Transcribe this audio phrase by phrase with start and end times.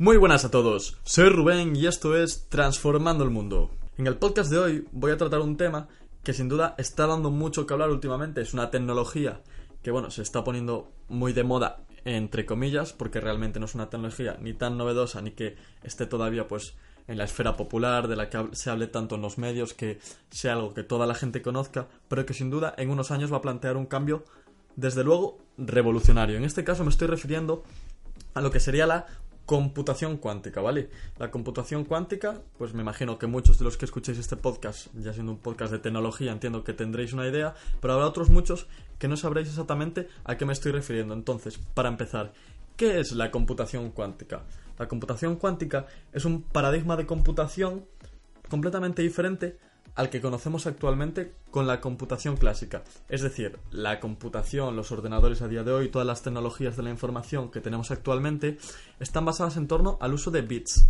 [0.00, 3.70] Muy buenas a todos, soy Rubén y esto es Transformando el Mundo.
[3.98, 5.88] En el podcast de hoy voy a tratar un tema
[6.24, 8.40] que sin duda está dando mucho que hablar últimamente.
[8.40, 9.42] Es una tecnología
[9.82, 13.90] que, bueno, se está poniendo muy de moda, entre comillas, porque realmente no es una
[13.90, 18.30] tecnología ni tan novedosa ni que esté todavía, pues, en la esfera popular, de la
[18.30, 19.98] que se hable tanto en los medios, que
[20.30, 23.36] sea algo que toda la gente conozca, pero que sin duda en unos años va
[23.36, 24.24] a plantear un cambio,
[24.76, 26.38] desde luego, revolucionario.
[26.38, 27.64] En este caso me estoy refiriendo
[28.32, 29.06] a lo que sería la
[29.46, 30.90] computación cuántica, ¿vale?
[31.18, 35.12] La computación cuántica, pues me imagino que muchos de los que escuchéis este podcast, ya
[35.12, 38.66] siendo un podcast de tecnología, entiendo que tendréis una idea, pero habrá otros muchos
[38.98, 41.14] que no sabréis exactamente a qué me estoy refiriendo.
[41.14, 42.32] Entonces, para empezar,
[42.76, 44.44] ¿qué es la computación cuántica?
[44.78, 47.84] La computación cuántica es un paradigma de computación
[48.48, 49.58] completamente diferente
[49.94, 52.82] al que conocemos actualmente con la computación clásica.
[53.08, 56.90] Es decir, la computación, los ordenadores a día de hoy, todas las tecnologías de la
[56.90, 58.58] información que tenemos actualmente
[58.98, 60.88] están basadas en torno al uso de bits.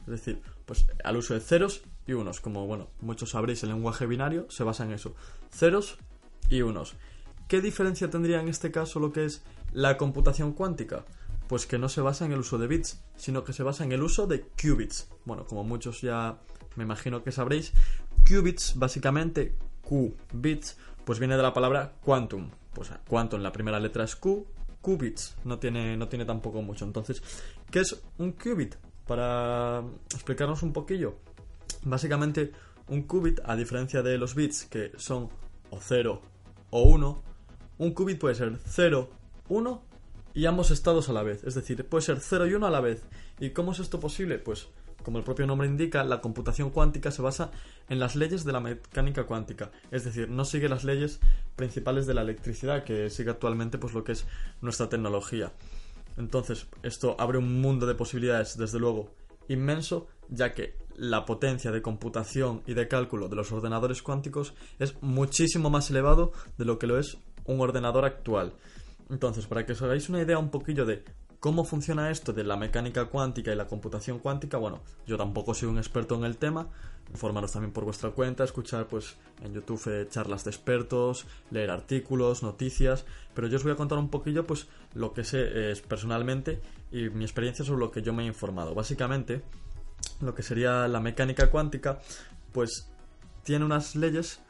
[0.00, 2.40] Es decir, pues al uso de ceros y unos.
[2.40, 5.14] Como bueno, muchos sabréis, el lenguaje binario se basa en eso.
[5.50, 5.98] Ceros
[6.48, 6.96] y unos.
[7.48, 11.04] ¿Qué diferencia tendría en este caso lo que es la computación cuántica?
[11.48, 13.92] Pues que no se basa en el uso de bits, sino que se basa en
[13.92, 15.08] el uso de qubits.
[15.24, 16.38] Bueno, como muchos ya
[16.76, 17.72] me imagino que sabréis,
[18.28, 22.50] qubits, básicamente, qubits, pues viene de la palabra quantum.
[22.72, 24.46] Pues quantum, la primera letra es Q,
[24.80, 26.84] qubits, no tiene, no tiene tampoco mucho.
[26.84, 27.22] Entonces,
[27.70, 28.76] ¿qué es un qubit?
[29.06, 29.82] Para
[30.14, 31.16] explicarnos un poquillo.
[31.82, 32.52] Básicamente,
[32.88, 35.28] un qubit, a diferencia de los bits, que son
[35.70, 36.22] o 0
[36.70, 37.22] o 1,
[37.78, 39.10] un qubit puede ser 0,
[39.48, 39.82] 1
[40.34, 41.44] y ambos estados a la vez.
[41.44, 43.02] Es decir, puede ser 0 y 1 a la vez.
[43.38, 44.38] ¿Y cómo es esto posible?
[44.38, 44.68] Pues
[45.02, 47.50] como el propio nombre indica, la computación cuántica se basa
[47.88, 51.20] en las leyes de la mecánica cuántica, es decir, no sigue las leyes
[51.56, 54.26] principales de la electricidad que sigue actualmente pues lo que es
[54.60, 55.52] nuestra tecnología.
[56.16, 59.14] Entonces, esto abre un mundo de posibilidades, desde luego,
[59.48, 65.00] inmenso, ya que la potencia de computación y de cálculo de los ordenadores cuánticos es
[65.02, 68.52] muchísimo más elevado de lo que lo es un ordenador actual.
[69.08, 71.04] Entonces, para que os hagáis una idea un poquillo de
[71.40, 74.58] ¿Cómo funciona esto de la mecánica cuántica y la computación cuántica?
[74.58, 76.68] Bueno, yo tampoco soy un experto en el tema.
[77.10, 82.42] Informaros también por vuestra cuenta, escuchar pues en YouTube eh, charlas de expertos, leer artículos,
[82.42, 86.60] noticias, pero yo os voy a contar un poquillo pues lo que sé es personalmente
[86.92, 88.74] y mi experiencia sobre lo que yo me he informado.
[88.74, 89.40] Básicamente,
[90.20, 92.00] lo que sería la mecánica cuántica,
[92.52, 92.90] pues
[93.44, 94.40] tiene unas leyes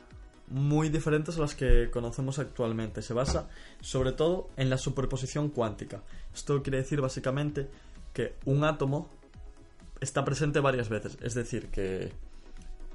[0.50, 3.02] muy diferentes a las que conocemos actualmente.
[3.02, 3.48] Se basa
[3.80, 6.02] sobre todo en la superposición cuántica.
[6.34, 7.68] Esto quiere decir básicamente
[8.12, 9.08] que un átomo
[10.00, 11.16] está presente varias veces.
[11.22, 12.12] Es decir, que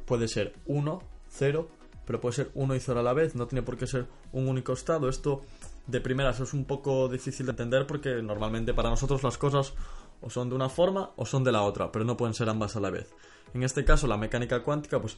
[0.05, 1.69] puede ser 1, 0,
[2.05, 3.35] pero puede ser 1 y 0 a la vez.
[3.35, 5.09] No tiene por qué ser un único estado.
[5.09, 5.41] Esto
[5.87, 9.73] de primeras es un poco difícil de entender porque normalmente para nosotros las cosas
[10.21, 12.75] o son de una forma o son de la otra, pero no pueden ser ambas
[12.75, 13.13] a la vez.
[13.53, 15.17] En este caso, la mecánica cuántica, pues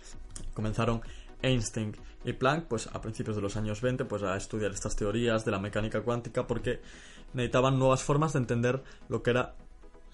[0.54, 1.02] comenzaron
[1.42, 5.46] Einstein y Planck, pues a principios de los años 20, pues a estudiar estas teorías
[5.46, 6.82] de la mecánica cuántica porque
[7.34, 9.56] necesitaban nuevas formas de entender lo que era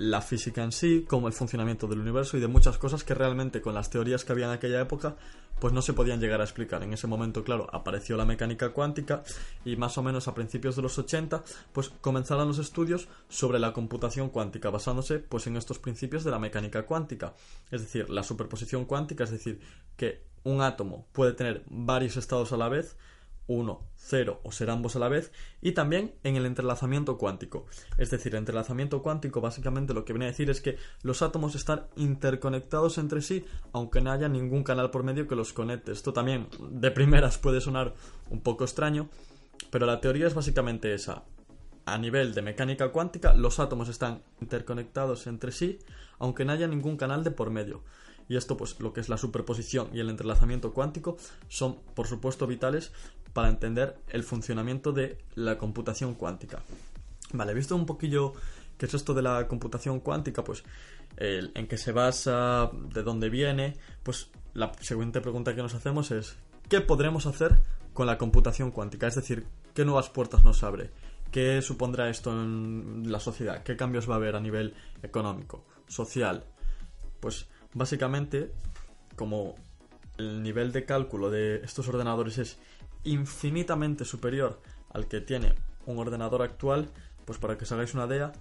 [0.03, 3.61] la física en sí, como el funcionamiento del universo y de muchas cosas que realmente
[3.61, 5.15] con las teorías que había en aquella época
[5.59, 6.83] pues no se podían llegar a explicar.
[6.83, 9.23] En ese momento, claro, apareció la mecánica cuántica
[9.63, 13.71] y más o menos a principios de los 80 pues comenzaron los estudios sobre la
[13.71, 17.33] computación cuántica basándose pues en estos principios de la mecánica cuántica,
[17.71, 19.61] es decir, la superposición cuántica, es decir,
[19.95, 22.97] que un átomo puede tener varios estados a la vez,
[23.47, 25.31] uno, cero o ser ambos a la vez,
[25.61, 27.65] y también en el entrelazamiento cuántico.
[27.97, 31.55] Es decir, el entrelazamiento cuántico básicamente lo que viene a decir es que los átomos
[31.55, 35.91] están interconectados entre sí, aunque no haya ningún canal por medio que los conecte.
[35.91, 37.93] Esto también de primeras puede sonar
[38.29, 39.09] un poco extraño,
[39.69, 41.23] pero la teoría es básicamente esa.
[41.85, 45.79] A nivel de mecánica cuántica, los átomos están interconectados entre sí,
[46.17, 47.83] aunque no haya ningún canal de por medio.
[48.29, 51.17] Y esto, pues lo que es la superposición y el entrelazamiento cuántico,
[51.49, 52.91] son, por supuesto, vitales
[53.33, 56.61] para entender el funcionamiento de la computación cuántica.
[57.33, 58.33] Vale, visto un poquillo
[58.77, 60.63] qué es esto de la computación cuántica, pues
[61.17, 66.35] en qué se basa, de dónde viene, pues la siguiente pregunta que nos hacemos es
[66.69, 67.59] ¿qué podremos hacer
[67.93, 69.07] con la computación cuántica?
[69.07, 70.89] Es decir, ¿qué nuevas puertas nos abre?
[71.31, 73.63] ¿Qué supondrá esto en la sociedad?
[73.63, 76.45] ¿Qué cambios va a haber a nivel económico, social?
[77.19, 78.51] Pues básicamente,
[79.15, 79.55] como
[80.17, 82.57] el nivel de cálculo de estos ordenadores es
[83.03, 85.55] infinitamente superior al que tiene
[85.85, 86.89] un ordenador actual,
[87.25, 88.31] pues para que os hagáis una idea,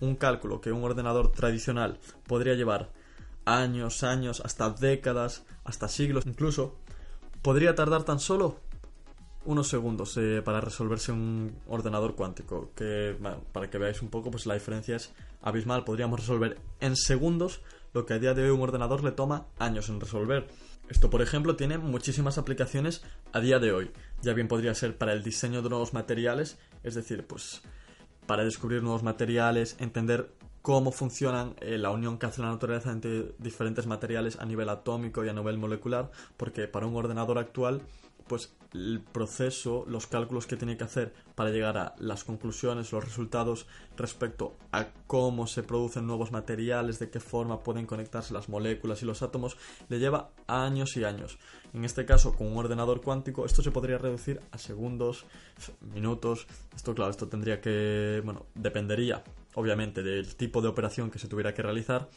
[0.00, 2.90] un cálculo que un ordenador tradicional podría llevar
[3.44, 6.76] años, años, hasta décadas, hasta siglos incluso,
[7.42, 8.60] podría tardar tan solo
[9.44, 12.70] unos segundos eh, para resolverse un ordenador cuántico.
[12.74, 13.16] Que
[13.52, 15.84] para que veáis un poco, pues la diferencia es abismal.
[15.84, 17.62] Podríamos resolver en segundos
[17.92, 20.48] lo que a día de hoy un ordenador le toma años en resolver.
[20.88, 23.02] Esto, por ejemplo, tiene muchísimas aplicaciones
[23.32, 23.90] a día de hoy.
[24.22, 27.62] Ya bien podría ser para el diseño de nuevos materiales, es decir, pues
[28.26, 30.32] para descubrir nuevos materiales, entender
[30.62, 35.24] cómo funcionan eh, la unión que hace la naturaleza entre diferentes materiales a nivel atómico
[35.24, 37.82] y a nivel molecular, porque para un ordenador actual
[38.28, 43.04] pues el proceso, los cálculos que tiene que hacer para llegar a las conclusiones, los
[43.04, 43.66] resultados
[43.96, 49.06] respecto a cómo se producen nuevos materiales, de qué forma pueden conectarse las moléculas y
[49.06, 49.56] los átomos,
[49.88, 51.38] le lleva años y años.
[51.72, 55.24] En este caso, con un ordenador cuántico, esto se podría reducir a segundos,
[55.80, 56.46] minutos.
[56.76, 61.54] Esto, claro, esto tendría que, bueno, dependería, obviamente, del tipo de operación que se tuviera
[61.54, 62.08] que realizar.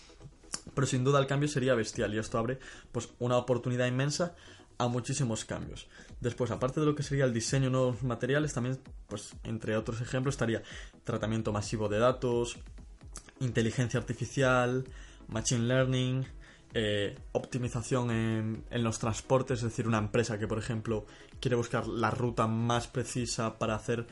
[0.75, 2.59] Pero sin duda el cambio sería bestial y esto abre
[2.91, 4.35] pues una oportunidad inmensa
[4.81, 5.87] a muchísimos cambios.
[6.21, 10.01] Después, aparte de lo que sería el diseño de nuevos materiales, también, pues, entre otros
[10.01, 10.63] ejemplos, estaría
[11.03, 12.57] tratamiento masivo de datos,
[13.39, 14.85] inteligencia artificial,
[15.27, 16.25] machine learning,
[16.73, 21.05] eh, optimización en, en, los transportes, es decir, una empresa que, por ejemplo,
[21.39, 24.07] quiere buscar la ruta más precisa para hacer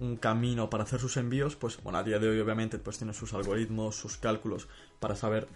[0.00, 3.14] un camino, para hacer sus envíos, pues, bueno, a día de hoy, obviamente, pues tiene
[3.14, 4.68] sus algoritmos, sus cálculos
[4.98, 5.48] para saber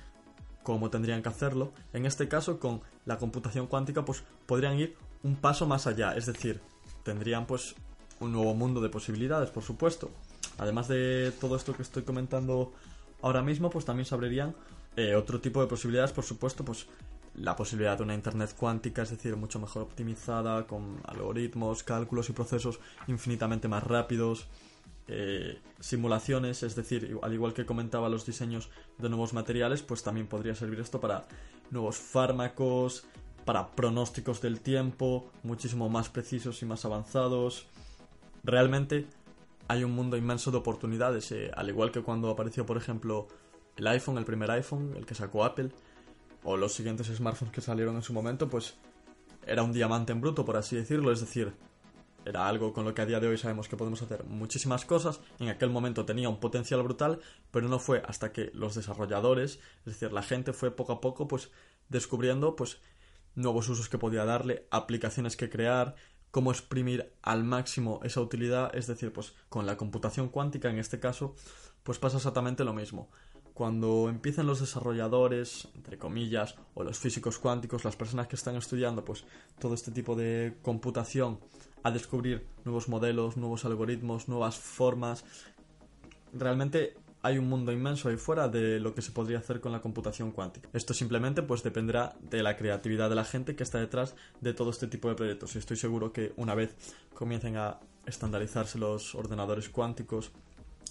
[0.65, 1.73] cómo tendrían que hacerlo.
[1.93, 6.27] En este caso, con la computación cuántica, pues podrían ir un paso más allá, es
[6.27, 6.61] decir,
[7.05, 7.77] tendrían pues
[8.19, 10.11] un nuevo mundo de posibilidades, por supuesto.
[10.59, 12.73] Además de todo esto que estoy comentando
[13.23, 14.55] ahora mismo, pues también se abrirían
[14.97, 16.87] eh, otro tipo de posibilidades, por supuesto, pues
[17.35, 22.33] la posibilidad de una Internet cuántica, es decir, mucho mejor optimizada, con algoritmos, cálculos y
[22.33, 22.79] procesos
[23.09, 24.47] infinitamente más rápidos,
[25.07, 30.27] eh, simulaciones, es decir, al igual que comentaba los diseños de nuevos materiales, pues también
[30.27, 31.27] podría servir esto para
[31.71, 33.07] nuevos fármacos,
[33.45, 37.67] para pronósticos del tiempo, muchísimo más precisos y más avanzados.
[38.43, 39.07] Realmente
[39.69, 43.29] hay un mundo inmenso de oportunidades, eh, al igual que cuando apareció, por ejemplo,
[43.77, 45.71] el iPhone, el primer iPhone, el que sacó Apple,
[46.45, 48.75] o los siguientes smartphones que salieron en su momento, pues
[49.47, 51.55] era un diamante en bruto, por así decirlo, es decir,
[52.25, 55.21] era algo con lo que a día de hoy sabemos que podemos hacer muchísimas cosas.
[55.39, 59.85] En aquel momento tenía un potencial brutal, pero no fue hasta que los desarrolladores, es
[59.85, 61.51] decir, la gente fue poco a poco pues
[61.89, 62.81] descubriendo pues
[63.35, 65.97] nuevos usos que podía darle, aplicaciones que crear,
[66.31, 71.01] cómo exprimir al máximo esa utilidad, es decir, pues con la computación cuántica en este
[71.01, 71.35] caso,
[71.83, 73.11] pues pasa exactamente lo mismo
[73.55, 79.05] cuando empiecen los desarrolladores, entre comillas, o los físicos cuánticos, las personas que están estudiando
[79.05, 79.25] pues
[79.61, 81.39] todo este tipo de computación
[81.85, 85.25] a descubrir nuevos modelos, nuevos algoritmos, nuevas formas.
[86.33, 89.81] Realmente hay un mundo inmenso ahí fuera de lo que se podría hacer con la
[89.81, 90.69] computación cuántica.
[90.73, 94.71] Esto simplemente pues dependerá de la creatividad de la gente que está detrás de todo
[94.71, 96.75] este tipo de proyectos y estoy seguro que una vez
[97.15, 100.33] comiencen a estandarizarse los ordenadores cuánticos,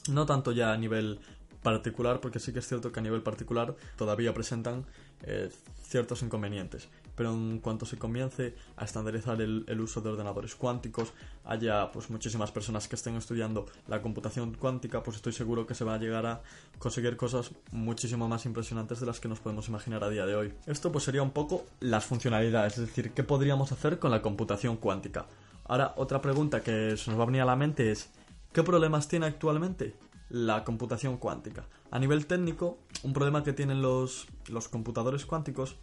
[0.09, 1.19] no tanto ya a nivel
[1.61, 4.85] particular, porque sí que es cierto que a nivel particular todavía presentan
[5.23, 5.49] eh,
[5.83, 6.89] ciertos inconvenientes.
[7.15, 11.13] Pero en cuanto se comience a estandarizar el, uso de ordenadores cuánticos,
[11.45, 15.83] haya pues muchísimas personas que estén estudiando la computación cuántica, pues estoy seguro que se
[15.83, 16.41] va a llegar a
[16.79, 20.53] conseguir cosas muchísimo más impresionantes de las que nos podemos imaginar a día de hoy.
[20.65, 24.77] Esto pues sería un poco las funcionalidades, es decir, qué podríamos hacer con la computación
[24.77, 25.27] cuántica.
[25.65, 28.09] Ahora, otra pregunta que se nos va a venir a la mente es,
[28.51, 29.95] ¿qué problemas tiene actualmente?
[30.33, 31.67] la computación cuántica.
[31.91, 35.77] A nivel técnico, un problema que tienen los, los computadores cuánticos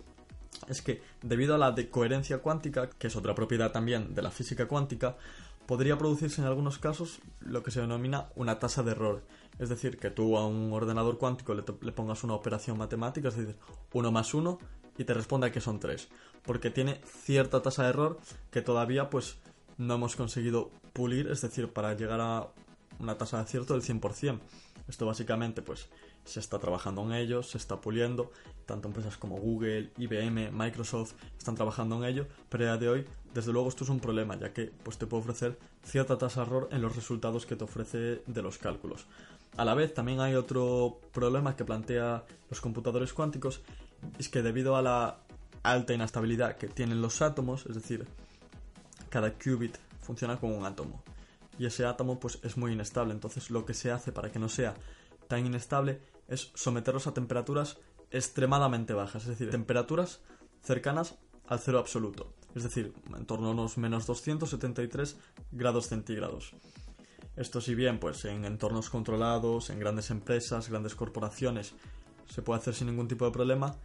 [0.68, 4.68] es que debido a la decoherencia cuántica, que es otra propiedad también de la física
[4.68, 5.16] cuántica,
[5.66, 9.22] podría producirse en algunos casos lo que se denomina una tasa de error.
[9.58, 13.56] Es decir, que tú a un ordenador cuántico le, pongas una operación matemática, es decir,
[13.92, 14.58] 1 más 1,
[14.98, 16.08] y te responda que son 3.
[16.42, 18.18] Porque tiene cierta tasa de error
[18.50, 19.38] que todavía pues
[19.78, 22.48] no hemos conseguido pulir, es decir, para llegar a
[22.98, 24.40] una tasa de acierto del 100%.
[24.88, 25.88] Esto básicamente pues
[26.24, 28.30] se está trabajando en ello, se está puliendo,
[28.66, 33.06] tanto empresas como Google, IBM, Microsoft están trabajando en ello, pero a día de hoy,
[33.34, 36.46] desde luego esto es un problema, ya que pues te puede ofrecer cierta tasa de
[36.46, 39.06] error en los resultados que te ofrece de los cálculos.
[39.56, 43.62] A la vez también hay otro problema que plantea los computadores cuánticos,
[44.18, 45.18] es que debido a la
[45.62, 48.06] alta inestabilidad que tienen los átomos, es decir,
[49.10, 51.02] cada qubit funciona como un átomo.
[51.58, 53.12] y ese átomo pues es muy inestable.
[53.12, 54.74] Entonces lo que se hace para que no sea
[55.30, 57.78] tan inestable es someterlos a temperaturas
[58.10, 60.20] extremadamente bajas, es decir, temperaturas
[60.62, 61.14] cercanas
[61.46, 65.16] al cero absoluto, es decir, en torno a unos menos 273
[65.52, 66.52] grados centígrados.
[67.36, 71.74] Esto si bien pues en entornos controlados, en grandes empresas, grandes corporaciones,
[72.28, 73.76] se puede hacer sin ningún tipo de problema,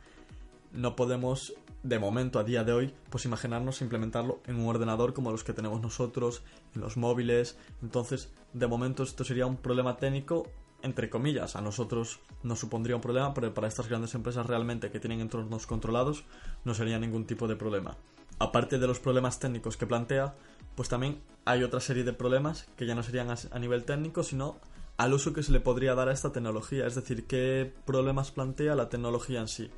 [0.74, 5.32] no podemos de momento a día de hoy pues imaginarnos implementarlo en un ordenador como
[5.32, 6.42] los que tenemos nosotros,
[6.74, 10.48] en los móviles, entonces de momento esto sería un problema técnico
[10.82, 15.00] entre comillas, a nosotros nos supondría un problema, pero para estas grandes empresas realmente que
[15.00, 16.24] tienen entornos controlados
[16.64, 17.98] no sería ningún tipo de problema.
[18.38, 20.36] Aparte de los problemas técnicos que plantea,
[20.76, 24.60] pues también hay otra serie de problemas que ya no serían a nivel técnico, sino
[24.98, 28.76] al uso que se le podría dar a esta tecnología, es decir, qué problemas plantea
[28.76, 29.72] la tecnología en sí.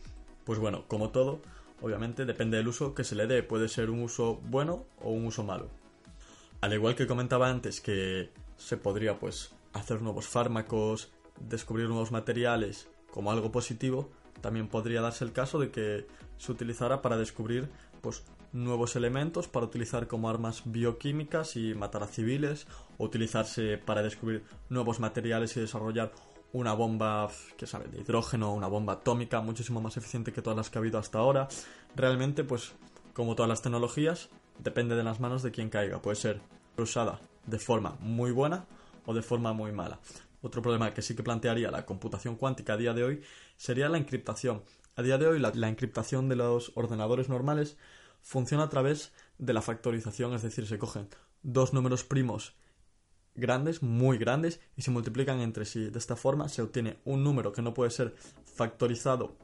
[0.44, 1.42] Pues bueno, como todo,
[1.82, 5.25] obviamente depende del uso que se le dé, puede ser un uso bueno o un
[5.25, 5.70] uso malo.
[6.62, 12.90] Al igual que comentaba antes que se podría pues hacer nuevos fármacos, descubrir nuevos materiales
[13.12, 14.10] como algo positivo,
[14.42, 16.08] también podría darse el caso de que
[16.38, 17.70] se utilizara para descubrir
[18.02, 24.02] pues, nuevos elementos para utilizar como armas bioquímicas y matar a civiles, o utilizarse para
[24.02, 26.12] descubrir nuevos materiales y desarrollar
[26.54, 30.70] una bomba, que sabe, de hidrógeno, una bomba atómica muchísimo más eficiente que todas las
[30.70, 31.48] que ha habido hasta ahora.
[31.96, 32.74] Realmente, pues,
[33.14, 36.02] como todas las tecnologías, depende de las manos de quien caiga.
[36.02, 36.42] Puede ser
[36.78, 38.66] usada de forma muy buena
[39.08, 40.00] o de forma muy mala.
[40.42, 43.22] Otro problema que sí que plantearía la computación cuántica a día de hoy
[43.56, 44.64] sería la encriptación.
[44.96, 47.78] A día de hoy la, encriptación de los ordenadores normales
[48.22, 51.08] funciona a través de la factorización, es decir, se cogen
[51.42, 52.56] dos números primos
[53.34, 55.90] grandes, muy grandes, y se multiplican entre sí.
[55.90, 59.36] De esta forma se obtiene un número que no puede ser factorizado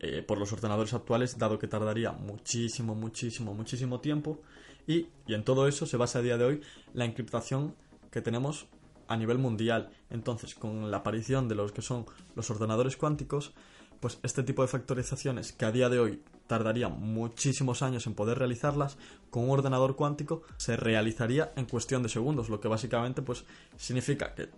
[0.00, 4.42] eh, por los ordenadores actuales, dado que tardaría muchísimo, muchísimo, muchísimo tiempo.
[4.86, 6.60] Y, y en todo eso se basa a día de hoy
[6.92, 7.74] la encriptación
[8.10, 8.66] que tenemos
[9.08, 9.90] a nivel mundial.
[10.10, 13.52] Entonces, con la aparición de los que son los ordenadores cuánticos,
[14.00, 18.38] pues este tipo de factorizaciones que a día de hoy tardarían muchísimos años en poder
[18.38, 18.98] realizarlas,
[19.30, 23.44] con un ordenador cuántico se realizaría en cuestión de segundos, lo que básicamente pues
[23.76, 24.48] significa que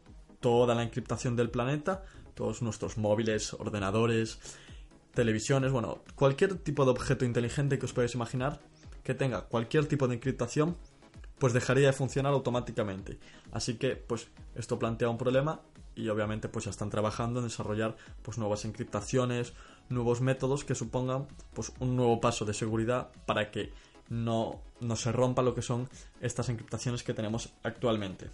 [0.40, 2.02] toda la encriptación del planeta,
[2.34, 4.38] todos nuestros móviles, ordenadores,
[5.14, 8.60] televisiones, bueno, cualquier tipo de objeto inteligente que os podáis imaginar
[9.02, 10.76] que tenga cualquier tipo de encriptación
[11.38, 13.18] pues dejaría de funcionar automáticamente.
[13.52, 15.60] Así que, pues, esto plantea un problema
[15.98, 19.52] y obviamente pues ya están trabajando en desarrollar pues nuevas encriptaciones,
[19.88, 23.72] nuevos métodos que supongan pues un nuevo paso de seguridad para que
[24.08, 25.88] no, no se rompa lo que son
[26.20, 28.30] estas encriptaciones que tenemos actualmente.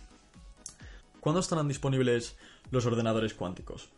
[1.21, 2.37] ¿Cuándo estarán disponibles
[2.71, 3.89] los ordenadores cuánticos?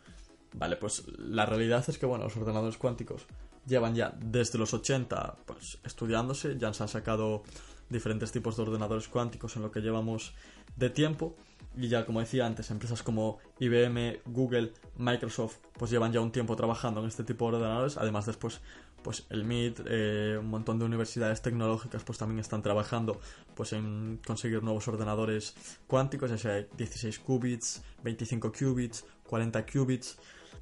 [0.53, 3.27] Vale, pues la realidad es que bueno, los ordenadores cuánticos
[3.67, 7.43] llevan ya desde los 80 pues estudiándose, ya se han sacado
[7.89, 10.33] diferentes tipos de ordenadores cuánticos en lo que llevamos
[10.75, 11.35] de tiempo.
[11.75, 16.55] Y ya como decía antes empresas como IBM, Google, Microsoft pues llevan ya un tiempo
[16.55, 17.97] trabajando en este tipo de ordenadores.
[17.97, 18.61] Además después
[19.03, 23.21] pues el MIT eh, un montón de universidades tecnológicas pues también están trabajando
[23.55, 25.55] pues en conseguir nuevos ordenadores
[25.85, 30.17] cuánticos ya sea 16 qubits 25 qubits 40 qubits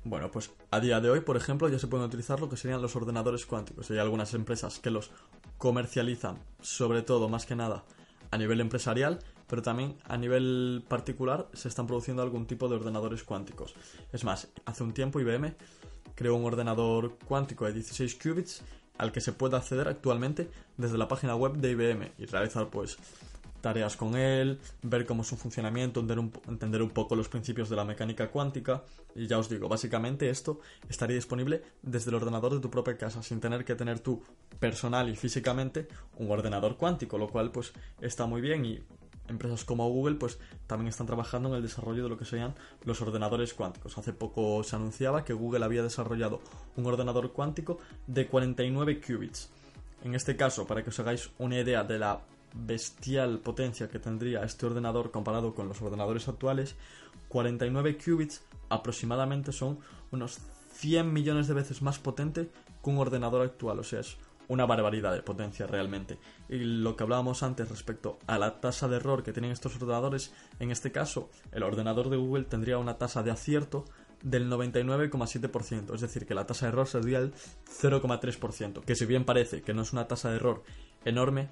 [0.06, 2.82] bueno, pues a día de hoy, por ejemplo, ya se pueden utilizar lo que serían
[2.82, 3.90] los ordenadores cuánticos.
[3.90, 5.10] Hay algunas empresas que los
[5.58, 7.84] comercializan, sobre todo, más que nada,
[8.30, 13.24] a nivel empresarial, pero también a nivel particular se están produciendo algún tipo de ordenadores
[13.24, 13.74] cuánticos.
[14.14, 15.56] Es más, hace un tiempo IBM
[16.14, 18.62] creó un ordenador cuántico de 16 qubits
[19.00, 22.98] al que se puede acceder actualmente desde la página web de IBM y realizar pues
[23.66, 27.84] tareas con él, ver cómo es su funcionamiento, entender un, poco los principios de la
[27.84, 28.84] mecánica cuántica.
[29.16, 33.24] Y ya os digo, básicamente esto estaría disponible desde el ordenador de tu propia casa,
[33.24, 34.22] sin tener que tener tú
[34.60, 38.84] personal y físicamente un ordenador cuántico, lo cual pues está muy bien y
[39.30, 42.54] empresas como Google pues también están trabajando en el desarrollo de lo que serían
[42.84, 43.98] los ordenadores cuánticos.
[43.98, 46.40] Hace poco se anunciaba que Google había desarrollado
[46.76, 49.50] un ordenador cuántico de 49 qubits.
[50.04, 52.22] En este caso, para que os hagáis una idea de la
[52.56, 56.76] bestial potencia que tendría este ordenador comparado con los ordenadores actuales,
[57.28, 59.80] 49 qubits aproximadamente son
[60.12, 60.40] unos
[60.74, 62.50] 100 millones de veces más potente
[62.84, 66.18] que un ordenador actual, o sea, es una barbaridad de potencia realmente.
[66.50, 70.34] Y lo que hablábamos antes respecto a la tasa de error que tienen estos ordenadores,
[70.60, 73.86] en este caso, el ordenador de Google tendría una tasa de acierto
[74.22, 79.26] del 99,7%, es decir, que la tasa de error sería el 0,3%, que si bien
[79.26, 80.64] parece que no es una tasa de error
[81.04, 81.50] enorme,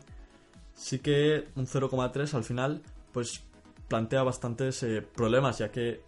[0.76, 3.42] sí que un 0,3 al final pues
[3.88, 6.02] plantea bastantes eh, problemas, ya que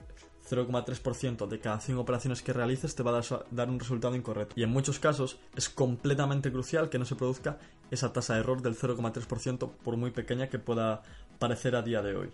[0.50, 4.53] 0,3% de cada 100 operaciones que realices te va a dar un resultado incorrecto.
[4.57, 7.57] Y en muchos casos es completamente crucial que no se produzca
[7.91, 11.03] esa tasa de error del 0,3% por muy pequeña que pueda
[11.39, 12.29] parecer a día de hoy.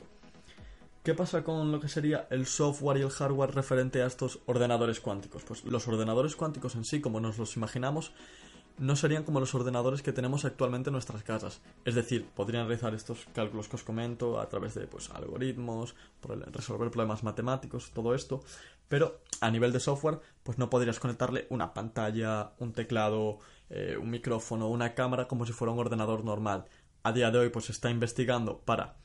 [1.03, 4.99] ¿Qué pasa con lo que sería el software y el hardware referente a estos ordenadores
[4.99, 5.43] cuánticos?
[5.43, 8.13] Pues los ordenadores cuánticos en sí, como nos los imaginamos,
[8.77, 11.61] no serían como los ordenadores que tenemos actualmente en nuestras casas.
[11.85, 15.95] Es decir, podrían realizar estos cálculos que os comento a través de pues, algoritmos,
[16.51, 18.43] resolver problemas matemáticos, todo esto,
[18.87, 24.09] pero a nivel de software, pues no podrías conectarle una pantalla, un teclado, eh, un
[24.09, 26.65] micrófono, una cámara como si fuera un ordenador normal.
[27.03, 28.97] A día de hoy, pues se está investigando para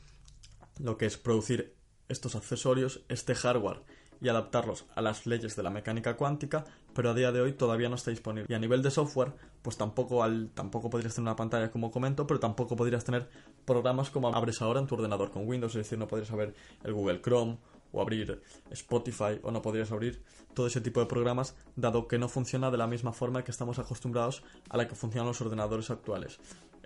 [0.79, 1.75] lo que es producir
[2.09, 3.81] estos accesorios, este hardware
[4.21, 7.89] y adaptarlos a las leyes de la mecánica cuántica, pero a día de hoy todavía
[7.89, 8.47] no está disponible.
[8.49, 12.25] Y a nivel de software, pues tampoco, al, tampoco podrías tener una pantalla como comento,
[12.25, 13.29] pero tampoco podrías tener
[13.65, 16.93] programas como abres ahora en tu ordenador con Windows, es decir, no podrías abrir el
[16.93, 17.57] Google Chrome
[17.91, 20.21] o abrir Spotify o no podrías abrir
[20.53, 23.79] todo ese tipo de programas dado que no funciona de la misma forma que estamos
[23.79, 26.39] acostumbrados a la que funcionan los ordenadores actuales.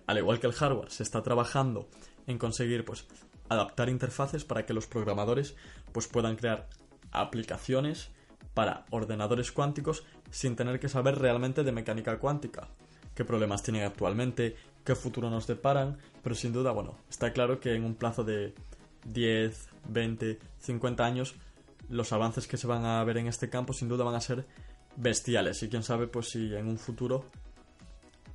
[0.07, 1.87] Al igual que el hardware, se está trabajando
[2.27, 3.07] en conseguir pues
[3.49, 5.55] adaptar interfaces para que los programadores
[5.91, 6.69] pues puedan crear
[7.11, 8.09] aplicaciones
[8.53, 12.67] para ordenadores cuánticos sin tener que saber realmente de mecánica cuántica.
[13.15, 17.75] Qué problemas tienen actualmente, qué futuro nos deparan, pero sin duda, bueno, está claro que
[17.75, 18.53] en un plazo de
[19.05, 21.35] 10, 20, 50 años
[21.89, 24.45] los avances que se van a ver en este campo sin duda van a ser
[24.95, 25.61] bestiales.
[25.63, 27.25] Y quién sabe pues si en un futuro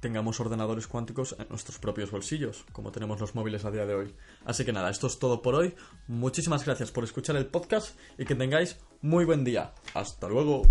[0.01, 4.15] tengamos ordenadores cuánticos en nuestros propios bolsillos, como tenemos los móviles a día de hoy.
[4.45, 5.75] Así que nada, esto es todo por hoy.
[6.07, 9.73] Muchísimas gracias por escuchar el podcast y que tengáis muy buen día.
[9.95, 10.63] Hasta luego.